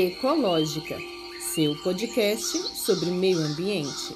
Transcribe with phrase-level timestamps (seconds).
[0.00, 0.96] Ecológica,
[1.40, 4.14] seu podcast sobre meio ambiente.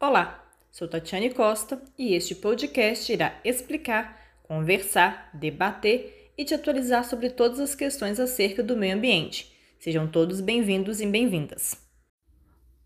[0.00, 7.30] Olá, sou Tatiane Costa e este podcast irá explicar, conversar, debater e te atualizar sobre
[7.30, 9.56] todas as questões acerca do meio ambiente.
[9.78, 11.89] Sejam todos bem-vindos e bem-vindas.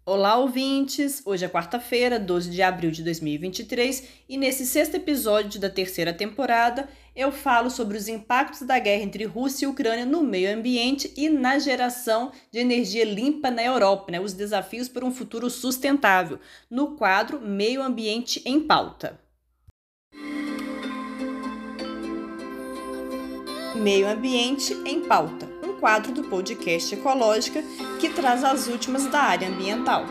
[0.07, 1.23] Olá, ouvintes!
[1.25, 6.87] Hoje é quarta-feira, 12 de abril de 2023, e nesse sexto episódio da terceira temporada
[7.17, 11.31] eu falo sobre os impactos da guerra entre Rússia e Ucrânia no meio ambiente e
[11.31, 14.21] na geração de energia limpa na Europa, né?
[14.21, 19.19] os desafios para um futuro sustentável, no quadro Meio Ambiente em Pauta.
[23.75, 25.54] Meio Ambiente em Pauta
[25.85, 27.63] quadro do podcast Ecológica
[28.01, 30.07] que traz as últimas da área ambiental.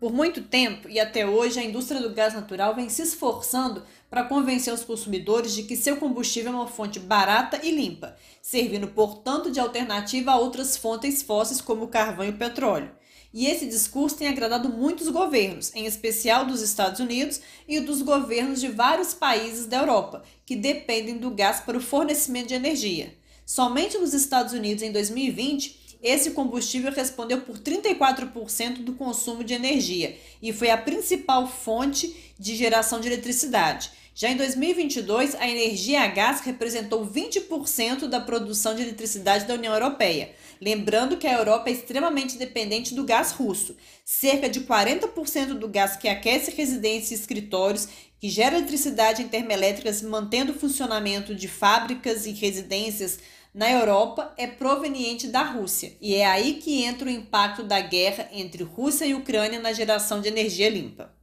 [0.00, 4.24] Por muito tempo e até hoje, a indústria do gás natural vem se esforçando para
[4.24, 9.48] convencer os consumidores de que seu combustível é uma fonte barata e limpa, servindo, portanto,
[9.48, 12.90] de alternativa a outras fontes fósseis como o carvão e o petróleo.
[13.36, 18.62] E esse discurso tem agradado muitos governos, em especial dos Estados Unidos e dos governos
[18.62, 23.14] de vários países da Europa, que dependem do gás para o fornecimento de energia.
[23.44, 30.16] Somente nos Estados Unidos, em 2020, esse combustível respondeu por 34% do consumo de energia
[30.40, 33.90] e foi a principal fonte de geração de eletricidade.
[34.18, 39.74] Já em 2022, a energia a gás representou 20% da produção de eletricidade da União
[39.74, 40.30] Europeia.
[40.58, 43.76] Lembrando que a Europa é extremamente dependente do gás russo.
[44.06, 50.00] Cerca de 40% do gás que aquece residências e escritórios, que gera eletricidade em termoelétricas,
[50.00, 53.18] mantendo o funcionamento de fábricas e residências
[53.52, 55.94] na Europa, é proveniente da Rússia.
[56.00, 60.22] E é aí que entra o impacto da guerra entre Rússia e Ucrânia na geração
[60.22, 61.15] de energia limpa.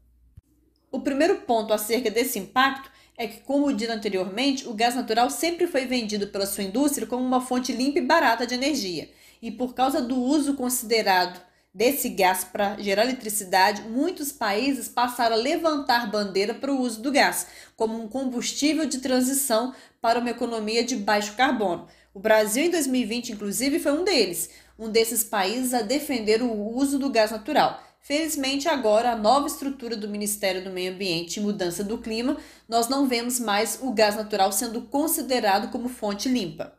[0.93, 2.87] O primeiro ponto acerca desse impacto
[3.17, 7.25] é que, como dito anteriormente, o gás natural sempre foi vendido pela sua indústria como
[7.25, 9.09] uma fonte limpa e barata de energia.
[9.41, 11.41] E por causa do uso considerado
[11.73, 17.11] desse gás para gerar eletricidade, muitos países passaram a levantar bandeira para o uso do
[17.11, 21.87] gás como um combustível de transição para uma economia de baixo carbono.
[22.13, 26.99] O Brasil, em 2020, inclusive, foi um deles, um desses países a defender o uso
[26.99, 27.81] do gás natural.
[28.05, 32.35] Felizmente, agora, a nova estrutura do Ministério do Meio Ambiente e Mudança do Clima,
[32.67, 36.77] nós não vemos mais o gás natural sendo considerado como fonte limpa.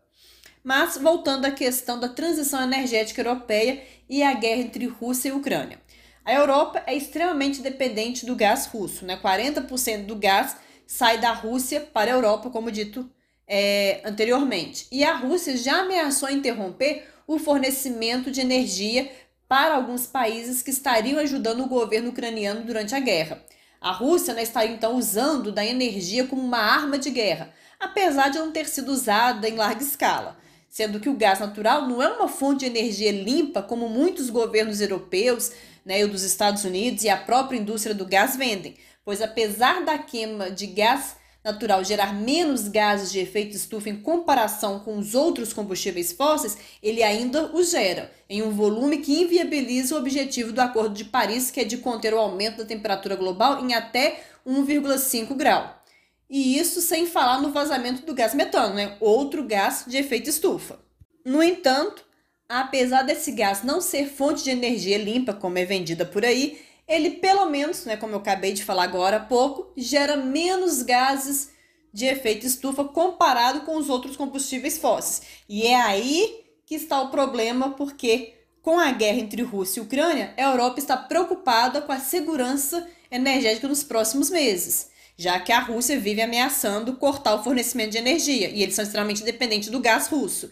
[0.62, 5.80] Mas, voltando à questão da transição energética europeia e a guerra entre Rússia e Ucrânia.
[6.26, 9.16] A Europa é extremamente dependente do gás russo, né?
[9.16, 13.10] 40% do gás sai da Rússia para a Europa, como dito
[13.48, 14.86] é, anteriormente.
[14.92, 19.10] E a Rússia já ameaçou interromper o fornecimento de energia
[19.54, 23.40] para alguns países que estariam ajudando o governo ucraniano durante a guerra.
[23.80, 28.50] A Rússia né, então usando da energia como uma arma de guerra, apesar de não
[28.50, 30.36] ter sido usada em larga escala,
[30.68, 34.80] sendo que o gás natural não é uma fonte de energia limpa como muitos governos
[34.80, 35.52] europeus,
[35.84, 39.96] né, e dos Estados Unidos e a própria indústria do gás vendem, pois apesar da
[39.96, 45.52] queima de gás natural gerar menos gases de efeito estufa em comparação com os outros
[45.52, 50.94] combustíveis fósseis, ele ainda os gera, em um volume que inviabiliza o objetivo do Acordo
[50.94, 55.84] de Paris, que é de conter o aumento da temperatura global em até 1,5 grau.
[56.30, 58.96] E isso sem falar no vazamento do gás metano, né?
[58.98, 60.78] outro gás de efeito estufa.
[61.24, 62.02] No entanto,
[62.48, 67.12] apesar desse gás não ser fonte de energia limpa, como é vendida por aí, ele
[67.12, 71.50] pelo menos, né, como eu acabei de falar agora há pouco, gera menos gases
[71.92, 75.22] de efeito estufa comparado com os outros combustíveis fósseis.
[75.48, 80.34] E é aí que está o problema, porque com a guerra entre Rússia e Ucrânia,
[80.36, 86.00] a Europa está preocupada com a segurança energética nos próximos meses, já que a Rússia
[86.00, 90.50] vive ameaçando cortar o fornecimento de energia e eles são extremamente dependentes do gás russo.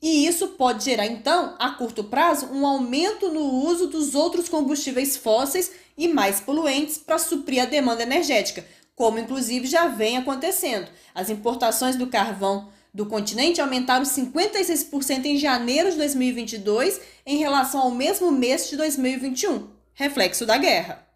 [0.00, 5.16] E isso pode gerar, então, a curto prazo, um aumento no uso dos outros combustíveis
[5.16, 8.64] fósseis e mais poluentes para suprir a demanda energética,
[8.94, 10.88] como inclusive já vem acontecendo.
[11.14, 17.90] As importações do carvão do continente aumentaram 56% em janeiro de 2022 em relação ao
[17.90, 21.06] mesmo mês de 2021, reflexo da guerra.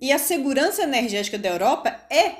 [0.00, 2.34] E a segurança energética da Europa é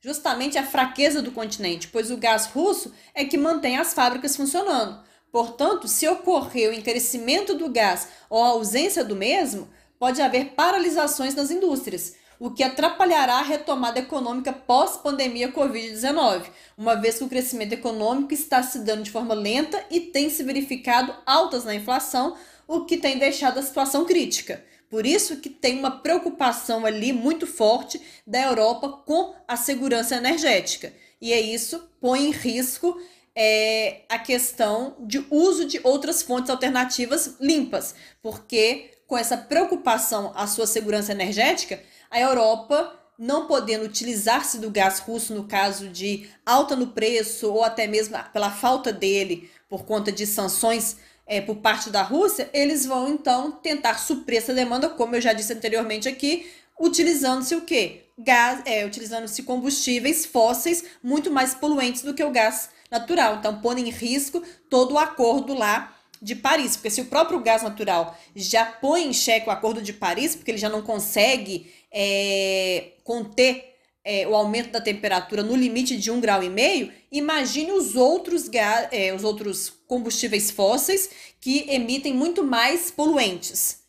[0.00, 5.07] justamente a fraqueza do continente, pois o gás russo é que mantém as fábricas funcionando.
[5.30, 11.34] Portanto, se ocorrer o encarecimento do gás ou a ausência do mesmo, pode haver paralisações
[11.34, 16.46] nas indústrias, o que atrapalhará a retomada econômica pós-pandemia Covid-19,
[16.76, 20.44] uma vez que o crescimento econômico está se dando de forma lenta e tem se
[20.44, 22.36] verificado altas na inflação,
[22.66, 24.64] o que tem deixado a situação crítica.
[24.88, 30.92] Por isso que tem uma preocupação ali muito forte da Europa com a segurança energética.
[31.20, 32.98] E é isso põe em risco
[33.40, 40.48] é, a questão de uso de outras fontes alternativas limpas, porque com essa preocupação à
[40.48, 41.80] sua segurança energética,
[42.10, 47.62] a Europa não podendo utilizar-se do gás russo no caso de alta no preço ou
[47.62, 52.86] até mesmo pela falta dele por conta de sanções é, por parte da Rússia, eles
[52.86, 58.06] vão então tentar suprir essa demanda, como eu já disse anteriormente aqui, utilizando-se o quê?
[58.18, 63.36] Gás, é, utilizando-se combustíveis fósseis muito mais poluentes do que o gás natural.
[63.36, 67.62] Então, pondo em risco todo o acordo lá de Paris, porque se o próprio gás
[67.62, 72.92] natural já põe em xeque o acordo de Paris, porque ele já não consegue é,
[73.04, 77.94] conter é, o aumento da temperatura no limite de um grau e meio, imagine os
[77.94, 78.50] outros,
[78.90, 83.82] é, os outros combustíveis fósseis que emitem muito mais poluentes.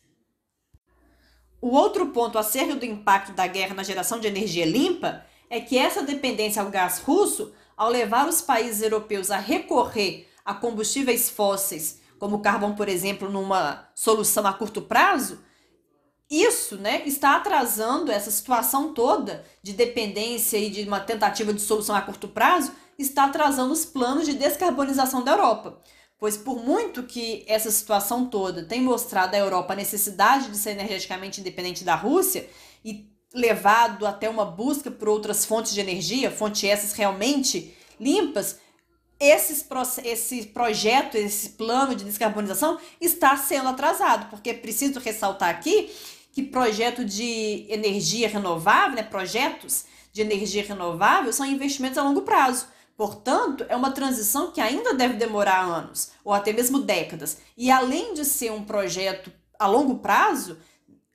[1.60, 5.76] O outro ponto acerca do impacto da guerra na geração de energia limpa é que
[5.76, 11.98] essa dependência ao gás russo, ao levar os países europeus a recorrer a combustíveis fósseis,
[12.18, 15.38] como o carvão, por exemplo, numa solução a curto prazo,
[16.28, 21.96] isso né, está atrasando essa situação toda de dependência e de uma tentativa de solução
[21.96, 25.80] a curto prazo, está atrasando os planos de descarbonização da Europa.
[26.18, 30.72] Pois, por muito que essa situação toda tem mostrado à Europa a necessidade de ser
[30.72, 32.46] energeticamente independente da Rússia
[32.84, 38.58] e levado até uma busca por outras fontes de energia, fontes essas realmente limpas,
[39.20, 39.66] esses,
[40.02, 45.90] esse projeto, esse plano de descarbonização está sendo atrasado, porque é preciso ressaltar aqui
[46.32, 52.66] que projeto de energia renovável, né, projetos de energia renovável são investimentos a longo prazo.
[52.96, 57.38] Portanto, é uma transição que ainda deve demorar anos ou até mesmo décadas.
[57.56, 60.58] E além de ser um projeto a longo prazo,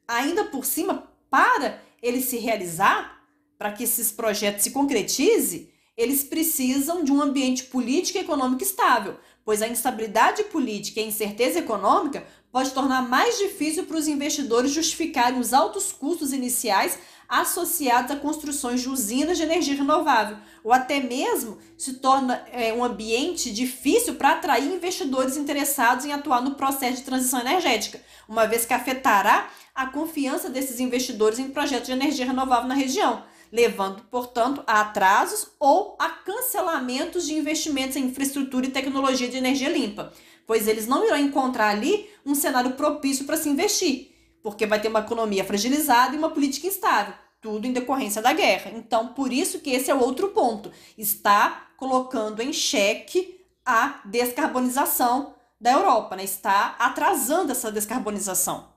[0.08, 3.24] ainda por cima, para ele se realizar,
[3.57, 9.18] para que esses projetos se concretizem, eles precisam de um ambiente político e econômico estável,
[9.44, 14.72] pois a instabilidade política e a incerteza econômica pode tornar mais difícil para os investidores
[14.72, 16.98] justificarem os altos custos iniciais
[17.28, 22.84] associados a construções de usinas de energia renovável, ou até mesmo se torna é, um
[22.84, 28.66] ambiente difícil para atrair investidores interessados em atuar no processo de transição energética, uma vez
[28.66, 34.64] que afetará a confiança desses investidores em projetos de energia renovável na região, levando, portanto,
[34.66, 40.12] a atrasos ou a cancelamentos de investimentos em infraestrutura e tecnologia de energia limpa
[40.48, 44.12] pois eles não irão encontrar ali um cenário propício para se investir,
[44.42, 48.72] porque vai ter uma economia fragilizada e uma política instável, tudo em decorrência da guerra.
[48.76, 55.34] Então, por isso que esse é o outro ponto, está colocando em xeque a descarbonização
[55.60, 56.24] da Europa, né?
[56.24, 58.75] está atrasando essa descarbonização.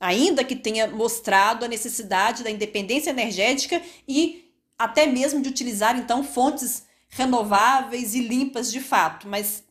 [0.00, 6.24] Ainda que tenha mostrado a necessidade da independência energética e até mesmo de utilizar então
[6.24, 9.62] fontes renováveis e limpas de fato, mas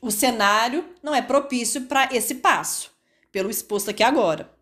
[0.00, 2.90] o cenário não é propício para esse passo,
[3.30, 4.52] pelo exposto aqui agora.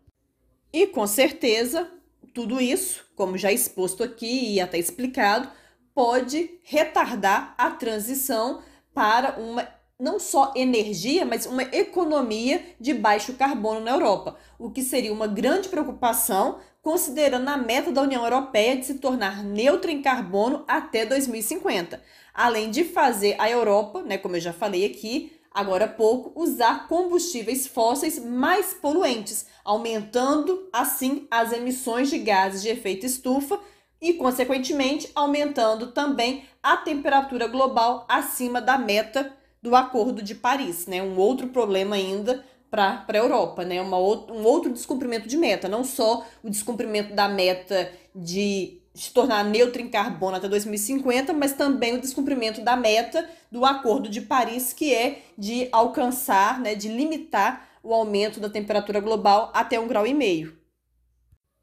[0.71, 1.89] E com certeza,
[2.31, 5.49] tudo isso, como já exposto aqui e até explicado,
[5.95, 8.61] pode retardar a transição
[8.93, 9.67] para uma
[10.01, 15.27] não só energia, mas uma economia de baixo carbono na Europa, o que seria uma
[15.27, 21.05] grande preocupação considerando a meta da União Europeia de se tornar neutra em carbono até
[21.05, 22.01] 2050,
[22.33, 26.87] além de fazer a Europa, né, como eu já falei aqui, agora há pouco, usar
[26.87, 33.59] combustíveis fósseis mais poluentes, aumentando assim as emissões de gases de efeito estufa
[34.01, 41.01] e, consequentemente, aumentando também a temperatura global acima da meta do Acordo de Paris, né?
[41.01, 43.81] Um outro problema ainda para a Europa, né?
[43.81, 49.43] Uma um outro descumprimento de meta, não só o descumprimento da meta de se tornar
[49.45, 54.73] neutra em carbono até 2050, mas também o descumprimento da meta do Acordo de Paris,
[54.73, 60.05] que é de alcançar, né, de limitar o aumento da temperatura global até um grau
[60.05, 60.60] e meio.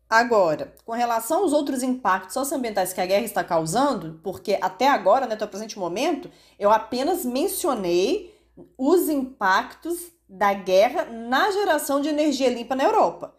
[0.09, 5.27] Agora, com relação aos outros impactos socioambientais que a guerra está causando, porque até agora,
[5.27, 8.35] né, até o presente momento, eu apenas mencionei
[8.79, 13.35] os impactos da guerra na geração de energia limpa na Europa.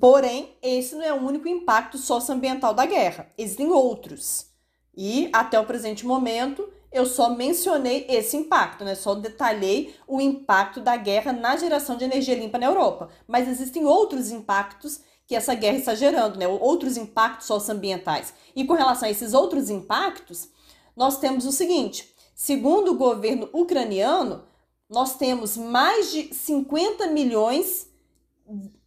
[0.00, 3.28] Porém, esse não é o único impacto socioambiental da guerra.
[3.36, 4.46] Existem outros.
[4.96, 8.94] E até o presente momento, eu só mencionei esse impacto, né?
[8.94, 13.10] Só detalhei o impacto da guerra na geração de energia limpa na Europa.
[13.26, 16.46] Mas existem outros impactos que essa guerra está gerando, né?
[16.46, 18.32] Outros impactos socioambientais.
[18.54, 20.48] E com relação a esses outros impactos,
[20.96, 24.44] nós temos o seguinte: segundo o governo ucraniano,
[24.88, 27.88] nós temos mais de 50 milhões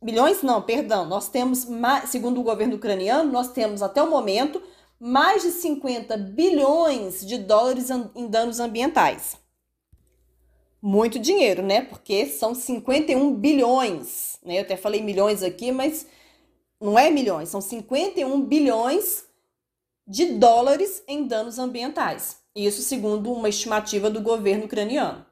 [0.02, 1.68] bilhões não, perdão, nós temos,
[2.08, 4.62] segundo o governo ucraniano, nós temos até o momento
[5.00, 9.38] mais de 50 bilhões de dólares em danos ambientais.
[10.82, 11.82] Muito dinheiro, né?
[11.82, 14.58] Porque são 51 bilhões, né?
[14.58, 16.08] Eu até falei milhões aqui, mas
[16.80, 19.26] não é milhões, são 51 bilhões
[20.08, 22.38] de dólares em danos ambientais.
[22.56, 25.26] Isso segundo uma estimativa do governo ucraniano.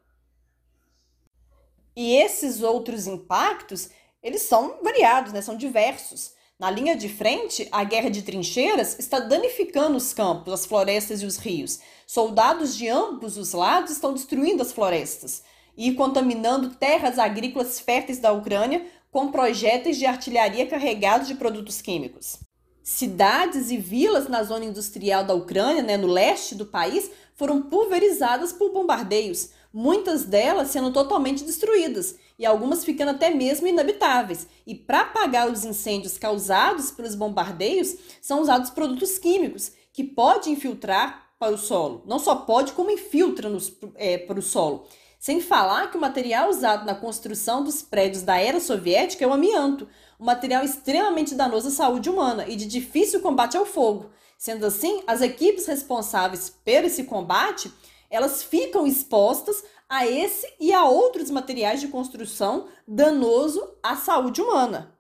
[1.95, 3.89] E esses outros impactos,
[4.21, 5.41] eles são variados, né?
[5.41, 6.35] são diversos.
[6.59, 11.25] Na linha de frente, a guerra de trincheiras está danificando os campos, as florestas e
[11.25, 11.79] os rios.
[12.05, 15.43] Soldados de ambos os lados estão destruindo as florestas
[15.75, 22.39] e contaminando terras agrícolas férteis da Ucrânia com projéteis de artilharia carregados de produtos químicos.
[22.83, 28.53] Cidades e vilas na zona industrial da Ucrânia, né, no leste do país, foram pulverizadas
[28.53, 34.47] por bombardeios, muitas delas sendo totalmente destruídas e algumas ficando até mesmo inabitáveis.
[34.65, 41.27] E para apagar os incêndios causados pelos bombardeios, são usados produtos químicos que podem infiltrar
[41.39, 42.03] para o solo.
[42.05, 44.87] Não só pode, como infiltra nos, é, para o solo.
[45.19, 49.33] Sem falar que o material usado na construção dos prédios da era soviética é o
[49.33, 49.88] amianto,
[50.19, 54.12] um material extremamente danoso à saúde humana e de difícil combate ao fogo.
[54.38, 57.71] Sendo assim, as equipes responsáveis por esse combate,
[58.09, 64.95] elas ficam expostas a esse e a outros materiais de construção danoso à saúde humana.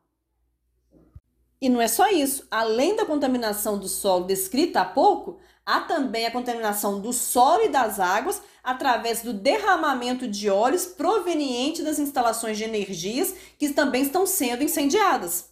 [1.61, 6.25] E não é só isso, além da contaminação do solo descrita há pouco, há também
[6.25, 12.57] a contaminação do solo e das águas através do derramamento de óleos proveniente das instalações
[12.57, 15.45] de energias que também estão sendo incendiadas.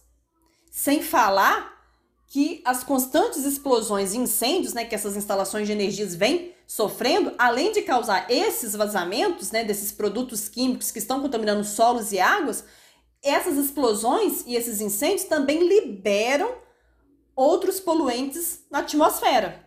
[0.70, 1.74] Sem falar
[2.26, 7.72] que as constantes explosões e incêndios né, que essas instalações de energias vêm sofrendo, além
[7.72, 12.66] de causar esses vazamentos né, desses produtos químicos que estão contaminando solos e águas,
[13.22, 16.54] essas explosões e esses incêndios também liberam
[17.34, 19.65] outros poluentes na atmosfera.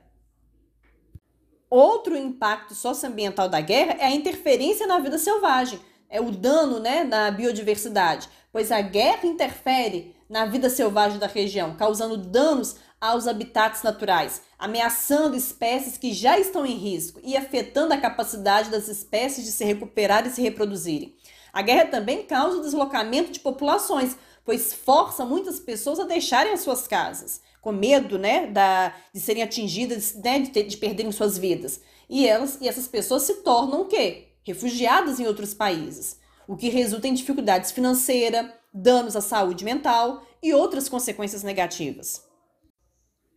[1.69, 7.03] Outro impacto socioambiental da guerra é a interferência na vida selvagem, é o dano né,
[7.03, 13.83] na biodiversidade, pois a guerra interfere na vida selvagem da região, causando danos aos habitats
[13.83, 19.51] naturais, ameaçando espécies que já estão em risco e afetando a capacidade das espécies de
[19.51, 21.15] se recuperar e se reproduzirem.
[21.53, 24.17] A guerra também causa o deslocamento de populações,
[24.49, 29.43] pois força muitas pessoas a deixarem as suas casas com medo, né, da, de serem
[29.43, 31.81] atingidas, né, de, ter, de perderem suas vidas.
[32.09, 34.29] E elas e essas pessoas se tornam o quê?
[34.41, 40.51] Refugiadas em outros países, o que resulta em dificuldades financeiras, danos à saúde mental e
[40.51, 42.23] outras consequências negativas.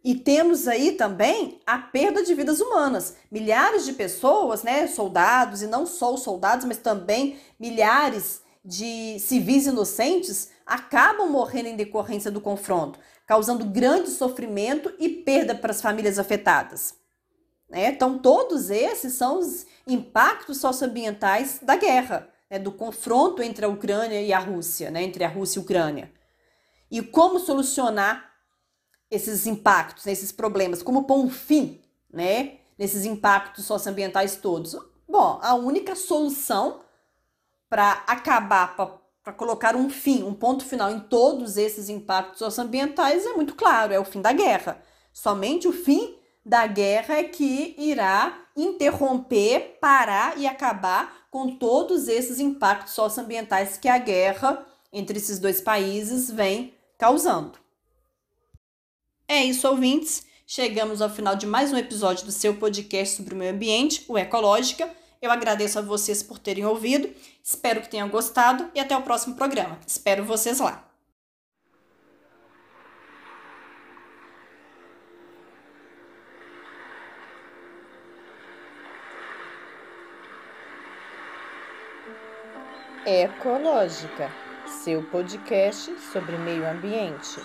[0.03, 3.17] E temos aí também a perda de vidas humanas.
[3.31, 9.67] Milhares de pessoas, né, soldados, e não só os soldados, mas também milhares de civis
[9.67, 16.19] inocentes acabam morrendo em decorrência do confronto, causando grande sofrimento e perda para as famílias
[16.19, 16.95] afetadas.
[17.69, 17.89] Né?
[17.89, 22.59] Então, todos esses são os impactos socioambientais da guerra, né?
[22.59, 25.03] do confronto entre a Ucrânia e a Rússia, né?
[25.03, 26.13] entre a Rússia e a Ucrânia.
[26.91, 28.31] E como solucionar
[29.11, 30.13] esses impactos, né?
[30.13, 31.81] esses problemas, como pôr um fim
[32.13, 32.59] né?
[32.79, 34.77] nesses impactos socioambientais todos?
[35.09, 36.81] Bom, a única solução
[37.69, 38.77] para acabar,
[39.23, 43.93] para colocar um fim, um ponto final em todos esses impactos socioambientais é muito claro,
[43.93, 44.83] é o fim da guerra.
[45.13, 52.41] Somente o fim da guerra é que irá interromper, parar e acabar com todos esses
[52.41, 57.59] impactos socioambientais que a guerra entre esses dois países vem causando.
[59.29, 60.27] É isso, ouvintes.
[60.47, 64.19] Chegamos ao final de mais um episódio do seu podcast sobre o meio ambiente, o
[64.19, 64.91] Ecológica.
[65.23, 67.09] Eu agradeço a vocês por terem ouvido,
[67.45, 69.79] espero que tenham gostado e até o próximo programa.
[69.87, 70.85] Espero vocês lá.
[83.07, 84.29] Ecológica,
[84.67, 87.41] seu podcast sobre meio ambiente.